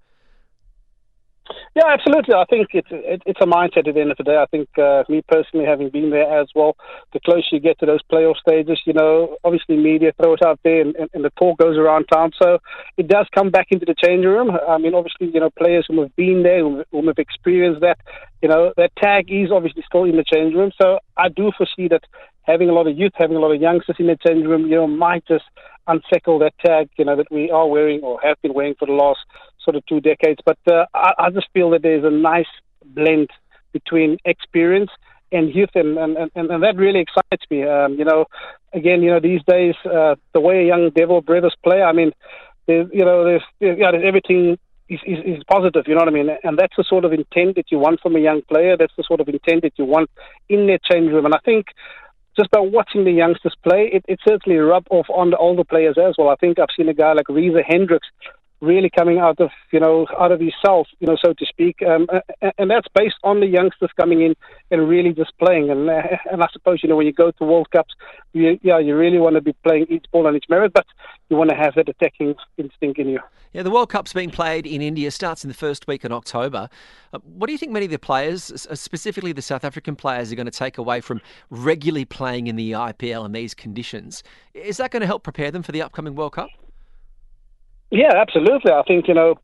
Yeah, 1.75 1.87
absolutely. 1.89 2.35
I 2.35 2.45
think 2.49 2.69
it's 2.73 2.89
it, 2.91 3.23
it's 3.27 3.41
a 3.41 3.47
mindset 3.47 3.89
at 3.89 3.95
the 3.95 4.01
end 4.01 4.11
of 4.11 4.17
the 4.17 4.25
day. 4.25 4.37
I 4.37 4.47
think 4.47 4.69
uh, 4.79 5.05
me 5.09 5.23
personally, 5.27 5.67
having 5.67 5.91
been 5.91 6.11
there 6.11 6.41
as 6.41 6.49
well, 6.55 6.77
the 7.13 7.21
closer 7.21 7.47
you 7.53 7.61
get 7.61 7.79
to 7.81 7.87
those 7.87 8.01
playoff 8.11 8.37
stages, 8.37 8.81
you 8.87 8.93
know, 8.93 9.37
obviously 9.43 9.77
media 9.77 10.13
throws 10.17 10.39
out 10.45 10.61
there 10.65 10.81
and, 10.83 10.95
and, 10.97 11.11
and 11.15 11.25
the 11.25 11.31
talk 11.31 11.59
goes 11.59 11.77
around 11.79 12.05
town. 12.07 12.33
So 12.41 12.59
it 12.97 13.09
does 13.09 13.27
come 13.35 13.51
back 13.51 13.69
into 13.71 13.87
the 13.87 13.95
changing 13.95 14.31
room. 14.31 14.51
I 14.69 14.79
mean, 14.79 14.95
obviously, 14.95 15.31
you 15.33 15.41
know, 15.41 15.51
players 15.51 15.87
who 15.89 16.01
have 16.03 16.15
been 16.15 16.43
there, 16.43 16.61
who, 16.61 16.85
who 16.91 17.07
have 17.07 17.19
experienced 17.19 17.81
that, 17.81 17.99
you 18.43 18.49
know, 18.49 18.73
that 18.77 18.95
tag 18.97 19.33
is 19.33 19.51
obviously 19.51 19.83
still 19.87 20.05
in 20.05 20.17
the 20.17 20.25
changing 20.31 20.59
room. 20.59 20.73
So 20.81 20.99
I 21.17 21.29
do 21.29 21.53
foresee 21.57 21.89
that 21.89 22.05
having 22.43 22.69
a 22.69 22.73
lot 22.73 22.87
of 22.87 22.97
youth, 22.97 23.13
having 23.15 23.37
a 23.37 23.41
lot 23.41 23.55
of 23.55 23.61
youngsters 23.61 23.97
in 23.99 24.07
the 24.07 24.19
changing 24.27 24.49
room, 24.49 24.67
you 24.67 24.77
know, 24.77 24.87
might 24.87 25.25
just 25.27 25.45
unsettle 25.87 26.39
that 26.41 26.55
tag, 26.65 26.89
you 26.99 27.05
know, 27.05 27.17
that 27.17 27.31
we 27.31 27.51
are 27.51 27.67
wearing 27.67 28.01
or 28.03 28.21
have 28.23 28.41
been 28.43 28.55
wearing 28.55 28.75
for 28.79 28.87
the 28.87 28.93
last 28.93 29.21
sort 29.65 29.77
of 29.77 29.87
two 29.87 30.01
decades. 30.01 30.41
But 30.45 30.59
uh, 30.67 30.87
I, 30.95 31.13
I, 31.19 31.31
just 31.31 31.49
feel 31.53 31.71
that 31.71 31.83
there's 31.83 32.05
a 32.05 32.11
nice 32.11 32.47
blend 32.85 33.31
between 33.73 34.19
experience 34.25 34.91
and 35.31 35.55
youth, 35.55 35.71
and, 35.75 35.97
and, 35.97 36.17
and, 36.35 36.51
and 36.51 36.63
that 36.63 36.77
really 36.77 37.01
excites 37.01 37.45
me. 37.51 37.65
Um, 37.65 37.95
you 37.95 38.05
know, 38.05 38.27
again, 38.75 39.03
you 39.03 39.11
know, 39.11 39.21
these 39.21 39.41
days, 39.47 39.75
uh, 39.85 40.15
the 40.35 40.41
way 40.41 40.67
young 40.67 40.91
Dewald 40.95 41.25
Brevis 41.25 41.55
play, 41.65 41.83
I 41.83 41.93
mean, 41.93 42.13
there's, 42.67 42.89
you 42.93 43.05
know, 43.05 43.25
there's, 43.25 43.43
there's, 43.61 43.79
yeah, 43.79 43.91
there's 43.91 44.05
everything 44.07 44.59
is, 44.89 45.01
is, 45.07 45.19
is 45.25 45.45
positive, 45.49 45.85
you 45.87 45.95
know 45.95 46.01
what 46.01 46.09
I 46.09 46.13
mean? 46.13 46.29
And 46.43 46.59
that's 46.59 46.77
the 46.77 46.85
sort 46.87 47.05
of 47.05 47.13
intent 47.13 47.57
that 47.57 47.71
you 47.71 47.79
want 47.79 48.01
from 48.01 48.17
a 48.17 48.21
young 48.21 48.43
player. 48.43 48.77
That's 48.77 48.93
the 48.97 49.05
sort 49.05 49.21
of 49.21 49.29
intent 49.29 49.63
that 49.63 49.79
you 49.79 49.85
want 49.85 50.11
in 50.49 50.67
their 50.67 50.79
change 50.91 51.11
room. 51.11 51.25
And 51.25 51.35
I 51.35 51.41
think 51.45 51.67
just 52.39 52.51
by 52.51 52.61
watching 52.61 53.05
the 53.05 53.13
youngsters 53.13 53.55
play, 53.63 53.91
it, 53.93 54.05
it 54.09 54.21
certainly 54.27 54.59
rub 54.59 54.87
off 54.91 55.07
on 55.11 55.31
the 55.31 55.37
older 55.37 55.65
players 55.65 55.97
as 55.99 56.15
well. 56.19 56.29
I 56.29 56.37
think 56.37 56.59
I've 56.59 56.69
seen 56.77 56.89
a 56.89 56.95
guy 56.95 57.13
like 57.13 57.29
Reza 57.29 57.63
Hendricks 57.67 58.09
really 58.63 58.89
coming 58.89 59.19
out 59.19 59.41
of 59.41 59.51
you 59.73 59.81
know 59.81 60.07
out 60.19 60.33
of 60.33 60.41
his 60.41 60.55
self, 60.65 60.87
you 61.01 61.07
know, 61.07 61.17
so 61.23 61.35
to 61.35 61.45
speak, 61.45 61.83
um, 61.83 62.07
and 62.57 62.71
that's 62.71 62.87
based 62.95 63.17
on 63.25 63.41
the 63.41 63.47
youngsters 63.47 63.91
coming 64.01 64.23
in 64.23 64.35
and 64.71 64.89
really 64.89 65.13
just 65.13 65.37
playing. 65.39 65.69
And 65.69 65.91
uh, 65.91 66.03
and 66.31 66.43
I 66.43 66.47
suppose 66.53 66.81
you 66.83 66.89
know 66.89 66.97
when 66.97 67.07
you 67.07 67.13
go 67.13 67.33
to 67.33 67.45
World 67.45 67.71
Cups, 67.71 67.93
you, 68.33 68.59
yeah, 68.63 68.79
you 68.79 68.97
really 68.97 69.19
want 69.19 69.35
to 69.35 69.43
be 69.43 69.53
playing 69.65 69.87
each 69.91 70.07
ball 70.13 70.27
on 70.27 70.37
its 70.37 70.49
merit, 70.49 70.73
but 70.73 70.87
you 71.29 71.37
want 71.37 71.51
to 71.51 71.57
have 71.57 71.75
that 71.75 71.89
attacking 71.89 72.35
instinct 72.57 72.99
in 72.99 73.09
you. 73.09 73.19
Yeah, 73.53 73.63
the 73.63 73.71
World 73.71 73.91
Cup's 73.91 74.15
being 74.15 74.31
played 74.31 74.67
in 74.67 74.81
India. 74.81 75.11
Starts 75.11 75.45
in 75.45 75.49
the 75.49 75.55
first 75.55 75.87
week 75.87 76.05
in 76.05 76.13
October. 76.13 76.71
Uh, 77.13 77.19
what 77.19 77.49
do 77.49 77.53
you 77.53 77.59
think 77.59 77.73
many 77.73 77.85
of 77.85 77.91
the 77.91 77.99
players, 77.99 78.45
specifically 78.73 79.33
the 79.33 79.43
South 79.43 79.65
African 79.65 79.97
players, 79.97 80.33
are 80.33 80.37
going 80.37 80.47
to 80.47 80.51
take 80.51 80.79
away 80.79 81.03
from 81.03 81.21
regularly 81.51 82.07
playing 82.07 82.47
in 82.47 82.57
the 82.57 82.73
IPL 82.73 83.27
in 83.27 83.33
these 83.33 83.53
conditions? 83.53 84.23
Is 84.55 84.79
that 84.79 84.91
going 84.91 85.03
to 85.03 85.07
help 85.07 85.23
prepare 85.23 85.51
them 85.51 85.63
for 85.63 85.73
the 85.73 85.83
upcoming 85.83 86.15
World 86.15 86.33
Cup? 86.33 86.49
Yeah, 87.93 88.15
absolutely. 88.17 88.73
I 88.73 88.83
think 88.89 89.07
you 89.07 89.13
know, 89.13 89.35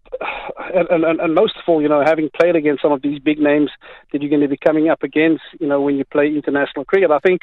and, 0.75 1.05
and, 1.05 1.21
and 1.21 1.35
most 1.35 1.55
of 1.57 1.62
all, 1.69 1.83
you 1.83 1.88
know, 1.88 2.02
having 2.02 2.31
played 2.35 2.57
against 2.57 2.81
some 2.81 2.93
of 2.93 3.02
these 3.02 3.19
big 3.19 3.38
names 3.38 3.71
that 4.11 4.23
you're 4.23 4.31
going 4.31 4.40
to 4.40 4.49
be 4.49 4.57
coming 4.57 4.88
up 4.88 5.02
against, 5.02 5.43
you 5.61 5.67
know, 5.69 5.83
when 5.83 5.97
you 5.97 6.05
play 6.07 6.28
international 6.28 6.87
cricket, 6.87 7.11
I 7.11 7.19
think 7.19 7.43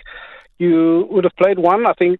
you 0.57 1.07
would 1.11 1.23
have 1.23 1.35
played 1.35 1.59
one. 1.59 1.85
I 1.85 1.93
think 1.93 2.19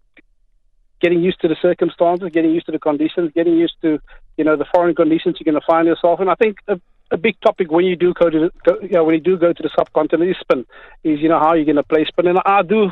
getting 1.02 1.20
used 1.20 1.40
to 1.40 1.48
the 1.48 1.56
circumstances, 1.60 2.30
getting 2.32 2.52
used 2.52 2.66
to 2.66 2.72
the 2.72 2.78
conditions, 2.78 3.32
getting 3.34 3.54
used 3.56 3.74
to 3.82 3.98
you 4.36 4.44
know 4.44 4.56
the 4.56 4.66
foreign 4.72 4.94
conditions 4.94 5.36
you're 5.40 5.52
going 5.52 5.60
to 5.60 5.66
find 5.66 5.88
yourself 5.88 6.20
in. 6.20 6.28
I 6.28 6.36
think 6.36 6.58
a 7.10 7.16
big 7.16 7.40
topic 7.40 7.70
when 7.70 7.84
you 7.84 7.96
do 7.96 8.12
go 8.14 8.28
to 8.28 8.50
the, 8.64 8.78
you 8.82 8.88
know, 8.90 9.04
when 9.04 9.14
you 9.14 9.20
do 9.20 9.38
go 9.38 9.52
to 9.52 9.62
the 9.62 9.70
subcontinent 9.76 10.30
is 10.30 10.36
spin. 10.40 10.64
Is 11.04 11.20
you 11.20 11.28
know 11.28 11.38
how 11.38 11.54
you're 11.54 11.64
going 11.64 11.76
to 11.76 11.82
play 11.82 12.04
spin, 12.04 12.26
and 12.26 12.38
I 12.44 12.62
do 12.62 12.90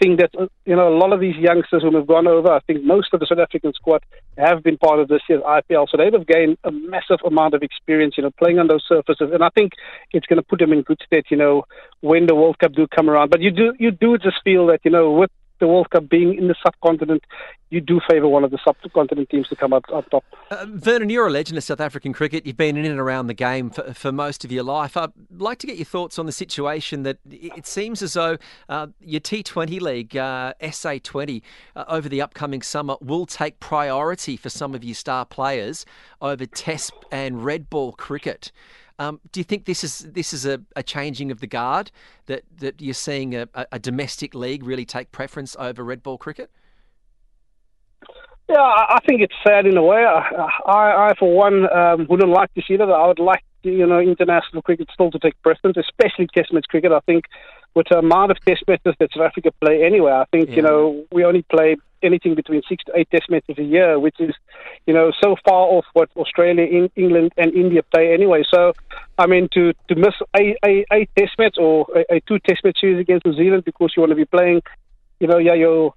think 0.00 0.20
that 0.20 0.30
uh, 0.38 0.46
you 0.64 0.76
know 0.76 0.88
a 0.88 0.96
lot 0.96 1.12
of 1.12 1.20
these 1.20 1.36
youngsters 1.36 1.82
who 1.82 1.94
have 1.96 2.06
gone 2.06 2.26
over. 2.26 2.50
I 2.50 2.60
think 2.60 2.84
most 2.84 3.08
of 3.12 3.20
the 3.20 3.26
South 3.26 3.38
African 3.38 3.72
squad 3.72 4.04
have 4.38 4.62
been 4.62 4.78
part 4.78 5.00
of 5.00 5.08
this 5.08 5.22
year's 5.28 5.42
IPL, 5.42 5.88
so 5.90 5.96
they've 5.96 6.26
gained 6.26 6.58
a 6.64 6.70
massive 6.70 7.18
amount 7.26 7.54
of 7.54 7.62
experience. 7.62 8.14
You 8.16 8.24
know, 8.24 8.30
playing 8.38 8.58
on 8.58 8.68
those 8.68 8.84
surfaces, 8.88 9.30
and 9.32 9.42
I 9.42 9.48
think 9.50 9.72
it's 10.12 10.26
going 10.26 10.40
to 10.40 10.46
put 10.46 10.60
them 10.60 10.72
in 10.72 10.82
good 10.82 11.00
stead. 11.04 11.24
You 11.30 11.36
know, 11.36 11.64
when 12.00 12.26
the 12.26 12.34
World 12.34 12.58
Cup 12.58 12.72
do 12.72 12.86
come 12.86 13.10
around. 13.10 13.30
But 13.30 13.40
you 13.40 13.50
do 13.50 13.74
you 13.78 13.90
do 13.90 14.16
just 14.18 14.36
feel 14.44 14.66
that 14.68 14.80
you 14.84 14.90
know 14.90 15.10
with 15.10 15.30
the 15.58 15.66
World 15.66 15.90
Cup 15.90 16.08
being 16.08 16.34
in 16.34 16.48
the 16.48 16.54
subcontinent, 16.62 17.24
you 17.70 17.80
do 17.80 18.00
favour 18.08 18.28
one 18.28 18.44
of 18.44 18.50
the 18.50 18.58
subcontinent 18.64 19.28
teams 19.30 19.48
to 19.48 19.56
come 19.56 19.72
up, 19.72 19.84
up 19.92 20.08
top. 20.10 20.24
Uh, 20.50 20.66
Vernon, 20.68 21.10
you're 21.10 21.26
a 21.26 21.30
legend 21.30 21.58
of 21.58 21.64
South 21.64 21.80
African 21.80 22.12
cricket. 22.12 22.46
You've 22.46 22.56
been 22.56 22.76
in 22.76 22.84
and 22.84 23.00
around 23.00 23.26
the 23.26 23.34
game 23.34 23.70
for, 23.70 23.92
for 23.92 24.12
most 24.12 24.44
of 24.44 24.52
your 24.52 24.62
life. 24.62 24.96
I'd 24.96 25.10
like 25.36 25.58
to 25.58 25.66
get 25.66 25.76
your 25.76 25.84
thoughts 25.84 26.18
on 26.18 26.26
the 26.26 26.32
situation 26.32 27.02
that 27.02 27.18
it 27.28 27.66
seems 27.66 28.02
as 28.02 28.12
though 28.12 28.38
uh, 28.68 28.88
your 29.00 29.20
T20 29.20 29.80
league, 29.80 30.16
uh, 30.16 30.54
SA20, 30.62 31.42
uh, 31.74 31.84
over 31.88 32.08
the 32.08 32.22
upcoming 32.22 32.62
summer 32.62 32.96
will 33.00 33.26
take 33.26 33.58
priority 33.60 34.36
for 34.36 34.48
some 34.48 34.74
of 34.74 34.84
your 34.84 34.94
star 34.94 35.24
players 35.24 35.84
over 36.20 36.46
Test 36.46 36.92
and 37.10 37.44
red 37.44 37.68
ball 37.68 37.92
cricket. 37.92 38.52
Um, 38.98 39.20
do 39.30 39.40
you 39.40 39.44
think 39.44 39.66
this 39.66 39.84
is 39.84 39.98
this 39.98 40.32
is 40.32 40.46
a, 40.46 40.62
a, 40.74 40.82
changing 40.82 41.30
of 41.30 41.40
the 41.40 41.46
guard 41.46 41.90
that, 42.26 42.44
that 42.58 42.80
you're 42.80 42.94
seeing 42.94 43.34
a, 43.34 43.46
a, 43.70 43.78
domestic 43.78 44.34
league 44.34 44.64
really 44.64 44.86
take 44.86 45.12
preference 45.12 45.54
over 45.58 45.84
red 45.84 46.02
ball 46.02 46.16
cricket? 46.16 46.50
Yeah, 48.48 48.60
I 48.60 48.98
think 49.06 49.20
it's 49.20 49.34
sad 49.46 49.66
in 49.66 49.76
a 49.76 49.82
way. 49.82 50.04
I, 50.04 50.48
I, 50.66 51.08
I 51.08 51.12
for 51.18 51.34
one, 51.34 51.70
um, 51.70 52.06
wouldn't 52.08 52.30
like 52.30 52.54
to 52.54 52.62
see 52.66 52.76
that. 52.76 52.88
I 52.88 53.06
would 53.06 53.18
like, 53.18 53.42
you 53.70 53.86
know, 53.86 54.00
international 54.00 54.62
cricket 54.62 54.88
still 54.92 55.10
to 55.10 55.18
take 55.18 55.40
preference, 55.42 55.76
especially 55.76 56.28
Test 56.34 56.52
match 56.52 56.66
cricket. 56.68 56.92
I 56.92 57.00
think 57.00 57.24
with 57.74 57.86
the 57.90 57.98
amount 57.98 58.30
of 58.30 58.38
Test 58.46 58.64
matches 58.66 58.94
that 58.98 59.10
South 59.12 59.26
Africa 59.26 59.50
play 59.60 59.84
anyway, 59.84 60.12
I 60.12 60.24
think 60.32 60.50
yeah. 60.50 60.56
you 60.56 60.62
know 60.62 61.04
we 61.12 61.24
only 61.24 61.42
play 61.42 61.76
anything 62.02 62.34
between 62.34 62.62
six 62.68 62.84
to 62.84 62.92
eight 62.96 63.08
Test 63.10 63.30
matches 63.30 63.58
a 63.58 63.62
year, 63.62 63.98
which 63.98 64.16
is, 64.20 64.34
you 64.86 64.94
know, 64.94 65.12
so 65.22 65.36
far 65.44 65.66
off 65.66 65.84
what 65.92 66.08
Australia, 66.16 66.64
in, 66.64 66.90
England, 66.96 67.32
and 67.36 67.54
India 67.54 67.82
play 67.82 68.12
anyway. 68.12 68.42
So, 68.50 68.72
I 69.18 69.26
mean, 69.26 69.48
to 69.54 69.72
to 69.88 69.94
miss 69.94 70.14
a 70.36 70.56
a, 70.64 70.84
a 70.92 71.08
Test 71.18 71.38
match 71.38 71.56
or 71.58 71.86
a, 71.94 72.16
a 72.16 72.20
two 72.20 72.38
Test 72.40 72.64
match 72.64 72.78
series 72.80 73.00
against 73.00 73.26
New 73.26 73.34
Zealand 73.34 73.64
because 73.64 73.92
you 73.96 74.00
want 74.00 74.10
to 74.10 74.16
be 74.16 74.24
playing, 74.24 74.62
you 75.20 75.26
know, 75.26 75.38
yeah, 75.38 75.54
your 75.54 75.94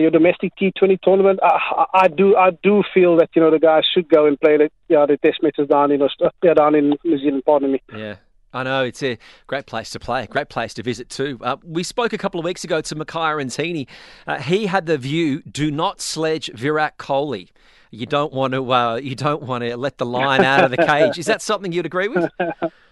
your 0.00 0.10
domestic 0.10 0.52
T20 0.60 1.00
tournament, 1.02 1.40
I, 1.42 1.86
I, 1.94 2.08
do 2.08 2.36
I 2.36 2.50
do 2.62 2.82
feel 2.94 3.16
that 3.18 3.30
you 3.34 3.42
know 3.42 3.50
the 3.50 3.58
guys 3.58 3.84
should 3.92 4.08
go 4.08 4.26
and 4.26 4.38
play 4.40 4.56
the 4.56 4.70
yeah 4.88 5.06
the 5.06 5.16
Test 5.18 5.42
matches 5.42 5.68
down 5.68 5.92
in 5.92 6.02
Australia, 6.02 6.54
down 6.54 6.74
in 6.74 6.94
New 7.04 7.18
Zealand. 7.18 7.42
Pardon 7.44 7.72
me. 7.72 7.82
Yeah. 7.94 8.16
I 8.52 8.62
know 8.62 8.84
it's 8.84 9.02
a 9.02 9.18
great 9.48 9.66
place 9.66 9.90
to 9.90 10.00
play, 10.00 10.26
great 10.26 10.48
place 10.48 10.72
to 10.74 10.82
visit 10.82 11.10
too. 11.10 11.38
Uh, 11.42 11.56
we 11.62 11.82
spoke 11.82 12.14
a 12.14 12.18
couple 12.18 12.40
of 12.40 12.44
weeks 12.44 12.64
ago 12.64 12.80
to 12.80 12.94
Makhaya 12.94 13.44
Ntini. 13.44 13.86
Uh, 14.26 14.38
he 14.38 14.66
had 14.66 14.86
the 14.86 14.96
view: 14.96 15.42
do 15.42 15.70
not 15.70 16.00
sledge 16.00 16.50
Virat 16.54 16.96
Kohli. 16.96 17.50
You 17.90 18.06
don't 18.06 18.32
want 18.32 18.54
to. 18.54 18.72
Uh, 18.72 18.96
you 18.96 19.14
don't 19.14 19.42
want 19.42 19.62
to 19.62 19.76
let 19.76 19.98
the 19.98 20.06
lion 20.06 20.44
out 20.44 20.64
of 20.64 20.70
the 20.70 20.78
cage. 20.78 21.18
Is 21.18 21.26
that 21.26 21.42
something 21.42 21.72
you'd 21.72 21.86
agree 21.86 22.08
with? 22.08 22.30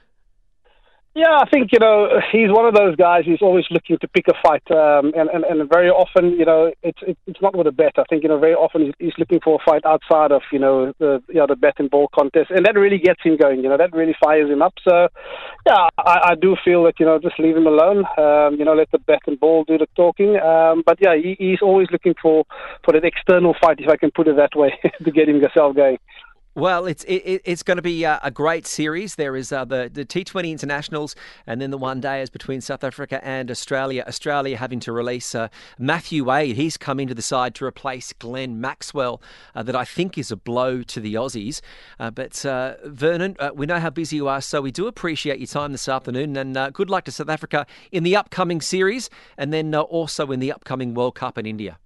Yeah, 1.17 1.39
I 1.41 1.49
think 1.49 1.71
you 1.71 1.79
know 1.79 2.09
he's 2.33 2.51
one 2.51 2.67
of 2.67 2.75
those 2.75 2.97
guys 2.97 3.23
who's 3.25 3.41
always 3.41 3.65
looking 3.71 3.99
to 4.01 4.09
pick 4.09 4.25
a 4.27 4.35
fight, 4.43 4.69
um, 4.73 5.13
and, 5.15 5.31
and 5.31 5.45
and 5.45 5.71
very 5.71 5.89
often 5.89 6.31
you 6.31 6.45
know 6.45 6.73
it's 6.83 6.99
it's 7.07 7.41
not 7.41 7.57
with 7.57 7.69
a 7.69 7.73
bet. 7.73 7.93
I 7.97 8.03
think 8.11 8.25
you 8.25 8.29
know 8.29 8.41
very 8.41 8.55
often 8.55 8.93
he's, 8.99 9.13
looking 9.17 9.39
for 9.39 9.61
a 9.61 9.65
fight 9.65 9.87
outside 9.87 10.33
of 10.33 10.43
you 10.51 10.59
know 10.59 10.93
the 10.99 11.23
you 11.29 11.37
know 11.37 11.47
the 11.47 11.55
bat 11.55 11.75
and 11.79 11.89
ball 11.89 12.09
contest, 12.13 12.51
and 12.51 12.67
that 12.67 12.75
really 12.75 12.99
gets 12.99 13.23
him 13.23 13.37
going. 13.37 13.63
You 13.63 13.69
know 13.69 13.77
that 13.77 13.93
really 13.93 14.17
fires 14.21 14.51
him 14.51 14.61
up. 14.61 14.75
So 14.83 15.07
yeah, 15.65 15.87
I, 15.99 16.31
I 16.31 16.35
do 16.35 16.57
feel 16.65 16.83
that 16.83 16.99
you 16.99 17.07
know 17.07 17.21
just 17.21 17.39
leave 17.39 17.57
him 17.57 17.69
alone. 17.69 18.05
Um, 18.19 18.59
you 18.59 18.65
know 18.65 18.75
let 18.75 18.91
the 18.91 18.99
bat 18.99 19.23
and 19.29 19.39
ball 19.39 19.63
do 19.63 19.79
the 19.79 19.87
talking. 19.95 20.41
Um, 20.41 20.83
but 20.85 20.99
yeah, 21.01 21.15
he, 21.15 21.37
he's 21.39 21.63
always 21.63 21.87
looking 21.93 22.15
for 22.21 22.45
for 22.85 22.93
that 22.93 23.05
external 23.05 23.55
fight, 23.63 23.79
if 23.79 23.89
I 23.89 23.97
can 23.97 24.11
put 24.11 24.27
it 24.27 24.35
that 24.35 24.57
way, 24.59 24.73
to 25.05 25.11
get 25.13 25.29
himself 25.29 25.77
going. 25.77 25.99
Well, 26.57 26.87
it's 26.87 27.03
it, 27.05 27.43
it's 27.45 27.65
going 27.65 27.79
to 27.79 27.83
be 27.83 28.05
a, 28.05 28.21
a 28.23 28.31
great 28.31 28.65
series. 28.65 29.17
There 29.17 29.35
is 29.35 29.51
uh, 29.51 29.65
the 29.65 29.91
the 29.93 30.05
T20 30.05 30.53
internationals, 30.53 31.17
and 31.49 31.61
then 31.61 31.73
the 31.73 31.79
one 31.79 32.01
day 32.01 32.23
is 32.23 32.31
between 32.31 32.61
South 32.61 32.85
Africa 32.85 33.25
and 33.27 33.51
Australia. 33.51 34.05
Australia 34.07 34.57
having 34.57 34.79
to 34.81 34.93
release 34.93 35.35
uh, 35.35 35.49
Matthew 35.81 36.23
Wade. 36.23 36.55
He's 36.55 36.77
come 36.77 37.01
into 37.01 37.13
the 37.13 37.23
side 37.23 37.57
to 37.57 37.65
replace 37.65 38.13
Glenn 38.13 38.61
Maxwell. 38.61 39.21
Uh, 39.57 39.65
that 39.65 39.75
I 39.75 39.85
think 39.85 40.17
is 40.17 40.31
a 40.31 40.37
blow 40.37 40.83
to 40.85 41.01
the 41.01 41.15
Aussies. 41.15 41.61
Uh, 41.99 42.13
but 42.13 42.47
uh, 42.47 42.75
Vernon, 42.85 43.35
uh, 43.41 43.51
we 43.53 43.67
know 43.67 43.81
how 43.81 43.91
busy 43.91 44.15
you 44.17 44.29
are, 44.29 44.41
so 44.41 44.61
we 44.61 44.71
do 44.71 44.87
appreciate 44.87 45.41
your 45.41 45.49
time 45.49 45.73
this 45.73 45.89
afternoon. 45.89 46.37
And 46.37 46.73
good 46.73 46.89
luck 46.89 47.05
to 47.07 47.13
South 47.13 47.31
Africa 47.31 47.67
in 47.91 48.05
the 48.05 48.15
upcoming 48.15 48.61
series, 48.61 49.11
and 49.37 49.53
then 49.53 49.75
also 49.75 50.31
in 50.31 50.39
the 50.39 50.53
upcoming 50.53 50.95
World 50.95 51.17
Cup 51.17 51.37
in 51.37 51.47
India. 51.47 51.79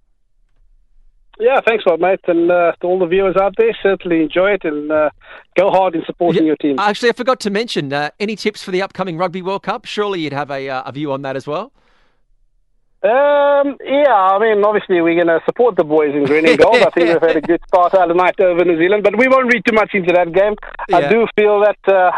Yeah, 1.39 1.61
thanks 1.65 1.85
a 1.85 1.89
lot, 1.89 2.01
mate. 2.01 2.19
And 2.27 2.51
uh, 2.51 2.73
to 2.81 2.87
all 2.87 2.99
the 2.99 3.05
viewers 3.05 3.37
out 3.37 3.55
there, 3.57 3.71
certainly 3.81 4.21
enjoy 4.21 4.51
it 4.51 4.65
and 4.65 4.91
uh, 4.91 5.09
go 5.55 5.69
hard 5.69 5.95
in 5.95 6.03
supporting 6.05 6.43
yeah, 6.43 6.47
your 6.47 6.55
team. 6.57 6.77
Actually, 6.77 7.09
I 7.09 7.13
forgot 7.13 7.39
to 7.41 7.49
mention 7.49 7.93
uh, 7.93 8.09
any 8.19 8.35
tips 8.35 8.61
for 8.61 8.71
the 8.71 8.81
upcoming 8.81 9.17
Rugby 9.17 9.41
World 9.41 9.63
Cup? 9.63 9.85
Surely 9.85 10.19
you'd 10.19 10.33
have 10.33 10.51
a, 10.51 10.69
uh, 10.69 10.83
a 10.85 10.91
view 10.91 11.13
on 11.13 11.21
that 11.21 11.37
as 11.37 11.47
well. 11.47 11.71
Um, 13.01 13.77
yeah, 13.79 14.11
I 14.11 14.39
mean, 14.39 14.61
obviously 14.65 14.99
we're 14.99 15.15
going 15.15 15.27
to 15.27 15.39
support 15.45 15.77
the 15.77 15.85
boys 15.85 16.13
in 16.13 16.25
green 16.25 16.45
and 16.45 16.59
gold. 16.59 16.75
I 16.75 16.89
think 16.89 17.07
they've 17.07 17.21
had 17.21 17.37
a 17.37 17.41
good 17.41 17.61
start 17.65 17.93
out 17.93 18.11
of 18.11 18.17
the 18.17 18.21
night 18.21 18.37
over 18.41 18.65
New 18.65 18.77
Zealand, 18.77 19.03
but 19.03 19.17
we 19.17 19.29
won't 19.29 19.53
read 19.53 19.63
too 19.65 19.73
much 19.73 19.91
into 19.93 20.11
that 20.11 20.33
game. 20.33 20.55
Yeah. 20.89 20.97
I 20.97 21.07
do 21.07 21.25
feel 21.37 21.61
that, 21.61 21.79
uh, 21.87 22.11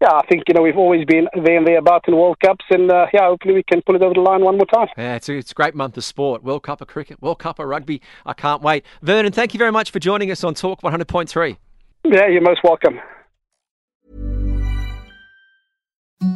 yeah, 0.00 0.12
I 0.12 0.24
think, 0.30 0.44
you 0.48 0.54
know, 0.54 0.62
we've 0.62 0.78
always 0.78 1.04
been 1.04 1.28
there 1.34 1.58
and 1.58 1.66
thereabouts 1.66 2.06
in 2.08 2.16
World 2.16 2.38
Cups, 2.40 2.64
and 2.70 2.90
uh, 2.90 3.06
yeah, 3.12 3.26
hopefully 3.26 3.54
we 3.54 3.62
can 3.62 3.82
pull 3.82 3.94
it 3.94 4.02
over 4.02 4.14
the 4.14 4.20
line 4.20 4.40
one 4.40 4.56
more 4.56 4.66
time. 4.66 4.88
Yeah, 4.96 5.16
it's 5.16 5.28
a, 5.28 5.34
it's 5.34 5.50
a 5.50 5.54
great 5.54 5.74
month 5.74 5.98
of 5.98 6.04
sport. 6.04 6.42
World 6.42 6.62
Cup 6.62 6.80
of 6.80 6.88
cricket, 6.88 7.20
World 7.20 7.38
Cup 7.38 7.58
of 7.58 7.66
rugby. 7.66 8.00
I 8.24 8.32
can't 8.32 8.62
wait. 8.62 8.86
Vernon, 9.02 9.32
thank 9.32 9.52
you 9.52 9.58
very 9.58 9.72
much 9.72 9.90
for 9.90 9.98
joining 9.98 10.30
us 10.30 10.42
on 10.44 10.54
Talk 10.54 10.80
100.3. 10.80 11.58
Yeah, 12.04 12.26
you're 12.28 12.40
most 12.40 12.64
welcome. 12.64 12.98